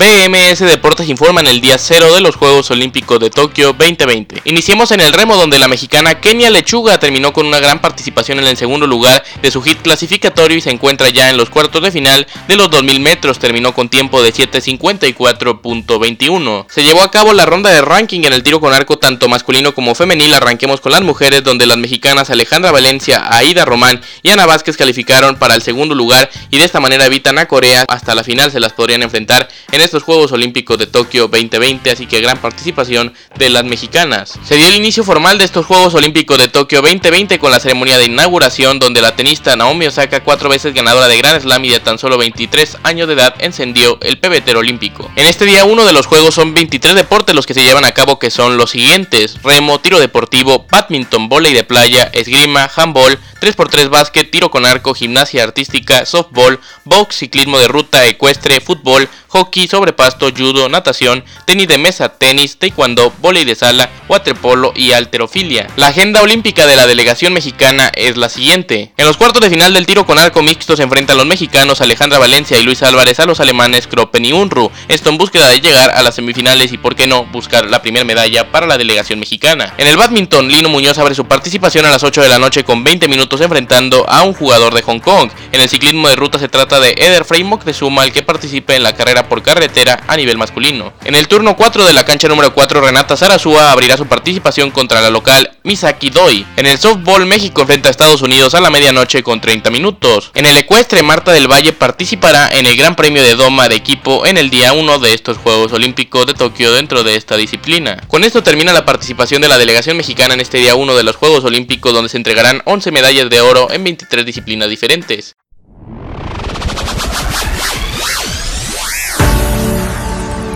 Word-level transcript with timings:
BMS 0.00 0.60
Deportes 0.60 1.10
informa 1.10 1.42
en 1.42 1.46
el 1.46 1.60
día 1.60 1.76
cero 1.76 2.14
de 2.14 2.22
los 2.22 2.34
Juegos 2.34 2.70
Olímpicos 2.70 3.20
de 3.20 3.28
Tokio 3.28 3.74
2020. 3.74 4.40
Iniciemos 4.44 4.92
en 4.92 5.00
el 5.00 5.12
remo 5.12 5.36
donde 5.36 5.58
la 5.58 5.68
mexicana 5.68 6.22
Kenia 6.22 6.48
Lechuga 6.48 6.98
terminó 6.98 7.34
con 7.34 7.44
una 7.44 7.60
gran 7.60 7.82
participación 7.82 8.38
en 8.38 8.46
el 8.46 8.56
segundo 8.56 8.86
lugar 8.86 9.22
de 9.42 9.50
su 9.50 9.60
hit 9.60 9.82
clasificatorio 9.82 10.56
y 10.56 10.62
se 10.62 10.70
encuentra 10.70 11.10
ya 11.10 11.28
en 11.28 11.36
los 11.36 11.50
cuartos 11.50 11.82
de 11.82 11.92
final 11.92 12.26
de 12.48 12.56
los 12.56 12.70
2000 12.70 12.98
metros. 12.98 13.38
Terminó 13.38 13.74
con 13.74 13.90
tiempo 13.90 14.22
de 14.22 14.32
7.54.21. 14.32 16.64
Se 16.70 16.82
llevó 16.82 17.02
a 17.02 17.10
cabo 17.10 17.34
la 17.34 17.44
ronda 17.44 17.68
de 17.68 17.82
ranking 17.82 18.22
en 18.24 18.32
el 18.32 18.42
tiro 18.42 18.58
con 18.58 18.72
arco 18.72 18.96
tanto 18.96 19.28
masculino 19.28 19.74
como 19.74 19.94
femenil. 19.94 20.32
Arranquemos 20.32 20.80
con 20.80 20.92
las 20.92 21.02
mujeres 21.02 21.44
donde 21.44 21.66
las 21.66 21.76
mexicanas 21.76 22.30
Alejandra 22.30 22.72
Valencia, 22.72 23.36
Aida 23.36 23.66
Román 23.66 24.00
y 24.22 24.30
Ana 24.30 24.46
Vázquez 24.46 24.78
calificaron 24.78 25.36
para 25.36 25.54
el 25.54 25.60
segundo 25.60 25.94
lugar 25.94 26.30
y 26.50 26.56
de 26.56 26.64
esta 26.64 26.80
manera 26.80 27.04
evitan 27.04 27.36
a 27.36 27.46
Corea. 27.46 27.84
Hasta 27.86 28.14
la 28.14 28.24
final 28.24 28.50
se 28.50 28.60
las 28.60 28.72
podrían 28.72 29.02
enfrentar 29.02 29.46
en 29.72 29.89
estos 29.90 30.04
Juegos 30.04 30.30
Olímpicos 30.30 30.78
de 30.78 30.86
Tokio 30.86 31.26
2020, 31.26 31.90
así 31.90 32.06
que 32.06 32.20
gran 32.20 32.38
participación 32.38 33.12
de 33.36 33.50
las 33.50 33.64
mexicanas. 33.64 34.38
Se 34.44 34.54
dio 34.54 34.68
el 34.68 34.76
inicio 34.76 35.02
formal 35.02 35.36
de 35.36 35.44
estos 35.44 35.66
Juegos 35.66 35.94
Olímpicos 35.94 36.38
de 36.38 36.46
Tokio 36.46 36.80
2020 36.80 37.40
con 37.40 37.50
la 37.50 37.58
ceremonia 37.58 37.98
de 37.98 38.04
inauguración 38.04 38.78
donde 38.78 39.00
la 39.00 39.16
tenista 39.16 39.56
Naomi 39.56 39.88
Osaka, 39.88 40.22
cuatro 40.22 40.48
veces 40.48 40.74
ganadora 40.74 41.08
de 41.08 41.18
Grand 41.18 41.42
Slam 41.42 41.64
y 41.64 41.70
de 41.70 41.80
tan 41.80 41.98
solo 41.98 42.18
23 42.18 42.78
años 42.84 43.08
de 43.08 43.14
edad, 43.14 43.34
encendió 43.40 43.98
el 44.02 44.20
pebetero 44.20 44.60
olímpico. 44.60 45.10
En 45.16 45.26
este 45.26 45.44
día 45.44 45.64
uno 45.64 45.84
de 45.84 45.92
los 45.92 46.06
Juegos 46.06 46.36
son 46.36 46.54
23 46.54 46.94
deportes 46.94 47.34
los 47.34 47.46
que 47.46 47.54
se 47.54 47.64
llevan 47.64 47.84
a 47.84 47.90
cabo 47.90 48.20
que 48.20 48.30
son 48.30 48.56
los 48.56 48.70
siguientes, 48.70 49.42
remo, 49.42 49.80
tiro 49.80 49.98
deportivo, 49.98 50.66
badminton, 50.70 51.28
volei 51.28 51.52
de 51.52 51.64
playa, 51.64 52.12
esgrima, 52.12 52.70
handball, 52.76 53.18
3x3 53.40 53.88
básquet, 53.88 54.30
tiro 54.30 54.50
con 54.50 54.66
arco, 54.66 54.94
gimnasia 54.94 55.42
artística, 55.42 56.04
softball, 56.04 56.60
box, 56.84 57.16
ciclismo 57.16 57.58
de 57.58 57.68
ruta, 57.68 58.06
ecuestre, 58.06 58.60
fútbol, 58.60 59.08
hockey 59.28 59.68
sobre 59.68 59.92
pasto, 59.92 60.30
judo, 60.36 60.68
natación, 60.68 61.24
tenis 61.46 61.68
de 61.68 61.78
mesa, 61.78 62.10
tenis, 62.10 62.58
taekwondo, 62.58 63.12
volei 63.20 63.44
de 63.44 63.54
sala, 63.54 63.88
waterpolo 64.08 64.72
y 64.74 64.92
alterofilia. 64.92 65.68
La 65.76 65.88
agenda 65.88 66.22
olímpica 66.22 66.66
de 66.66 66.76
la 66.76 66.86
delegación 66.86 67.32
mexicana 67.32 67.90
es 67.94 68.16
la 68.16 68.28
siguiente. 68.28 68.92
En 68.96 69.06
los 69.06 69.16
cuartos 69.16 69.40
de 69.40 69.50
final 69.50 69.72
del 69.72 69.86
tiro 69.86 70.04
con 70.04 70.18
arco 70.18 70.42
mixto 70.42 70.76
se 70.76 70.82
enfrentan 70.82 71.16
los 71.16 71.26
mexicanos 71.26 71.80
Alejandra 71.80 72.18
Valencia 72.18 72.58
y 72.58 72.62
Luis 72.62 72.82
Álvarez 72.82 73.20
a 73.20 73.26
los 73.26 73.40
alemanes 73.40 73.86
Kroppen 73.86 74.24
y 74.24 74.32
Unru. 74.32 74.70
Esto 74.88 75.10
en 75.10 75.18
búsqueda 75.18 75.48
de 75.48 75.60
llegar 75.60 75.90
a 75.90 76.02
las 76.02 76.16
semifinales 76.16 76.72
y 76.72 76.78
por 76.78 76.96
qué 76.96 77.06
no 77.06 77.24
buscar 77.26 77.70
la 77.70 77.82
primera 77.82 78.04
medalla 78.04 78.50
para 78.50 78.66
la 78.66 78.78
delegación 78.78 79.20
mexicana. 79.20 79.74
En 79.78 79.86
el 79.86 79.96
badminton, 79.96 80.48
Lino 80.48 80.68
Muñoz 80.68 80.98
abre 80.98 81.14
su 81.14 81.26
participación 81.26 81.86
a 81.86 81.90
las 81.90 82.02
8 82.02 82.22
de 82.22 82.28
la 82.28 82.38
noche 82.38 82.64
con 82.64 82.84
20 82.84 83.08
minutos 83.30 83.40
enfrentando 83.42 84.04
a 84.08 84.24
un 84.24 84.34
jugador 84.34 84.74
de 84.74 84.82
Hong 84.82 84.98
Kong. 84.98 85.30
En 85.52 85.60
el 85.60 85.68
ciclismo 85.68 86.08
de 86.08 86.16
ruta 86.16 86.38
se 86.40 86.48
trata 86.48 86.80
de 86.80 86.94
Eder 86.96 87.24
Frey 87.24 87.44
Moctezuma 87.44 88.04
el 88.04 88.12
que 88.12 88.24
participa 88.24 88.74
en 88.74 88.82
la 88.82 88.94
carrera 88.94 89.28
por 89.28 89.42
carretera 89.42 90.02
a 90.08 90.16
nivel 90.16 90.36
masculino. 90.36 90.92
En 91.04 91.14
el 91.14 91.28
turno 91.28 91.54
4 91.56 91.86
de 91.86 91.92
la 91.92 92.04
cancha 92.04 92.26
número 92.26 92.52
4, 92.52 92.80
Renata 92.80 93.16
Sarasúa 93.16 93.70
abrirá 93.70 93.96
su 93.96 94.06
participación 94.06 94.72
contra 94.72 95.00
la 95.00 95.10
local 95.10 95.48
Misaki 95.62 96.10
Doi. 96.10 96.46
En 96.56 96.66
el 96.66 96.78
softball, 96.78 97.26
México 97.26 97.62
enfrenta 97.62 97.88
a 97.88 97.90
Estados 97.90 98.22
Unidos 98.22 98.54
a 98.54 98.60
la 98.60 98.70
medianoche 98.70 99.22
con 99.22 99.40
30 99.40 99.70
minutos. 99.70 100.30
En 100.34 100.46
el 100.46 100.56
ecuestre, 100.56 101.02
Marta 101.02 101.32
del 101.32 101.50
Valle 101.50 101.72
participará 101.72 102.48
en 102.52 102.66
el 102.66 102.76
Gran 102.76 102.96
Premio 102.96 103.22
de 103.22 103.34
Doma 103.34 103.68
de 103.68 103.76
equipo 103.76 104.26
en 104.26 104.38
el 104.38 104.50
día 104.50 104.72
1 104.72 104.98
de 104.98 105.14
estos 105.14 105.38
Juegos 105.38 105.72
Olímpicos 105.72 106.26
de 106.26 106.34
Tokio 106.34 106.72
dentro 106.72 107.02
de 107.02 107.16
esta 107.16 107.36
disciplina. 107.36 107.98
Con 108.08 108.24
esto 108.24 108.42
termina 108.42 108.72
la 108.72 108.84
participación 108.84 109.42
de 109.42 109.48
la 109.48 109.58
delegación 109.58 109.96
mexicana 109.96 110.34
en 110.34 110.40
este 110.40 110.58
día 110.58 110.74
1 110.74 110.96
de 110.96 111.02
los 111.02 111.16
Juegos 111.16 111.44
Olímpicos 111.44 111.92
donde 111.92 112.08
se 112.08 112.16
entregarán 112.16 112.62
11 112.64 112.90
medallas 112.90 113.30
de 113.30 113.40
oro 113.40 113.70
en 113.70 113.84
23 113.84 114.24
disciplinas 114.24 114.68
diferentes. 114.68 115.36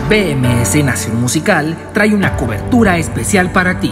BMS 0.09 0.75
Nación 0.83 1.19
Musical 1.19 1.75
trae 1.91 2.13
una 2.13 2.37
cobertura 2.37 2.99
especial 2.99 3.51
para 3.51 3.79
ti. 3.79 3.91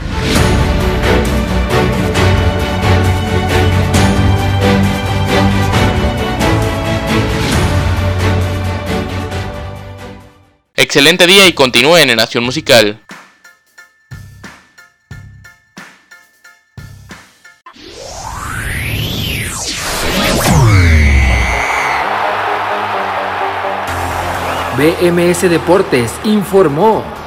Excelente 10.93 11.25
día 11.25 11.47
y 11.47 11.53
continúen 11.53 12.09
en 12.09 12.17
Nación 12.17 12.43
Musical. 12.43 12.99
BMS 24.75 25.49
Deportes 25.49 26.11
informó. 26.25 27.20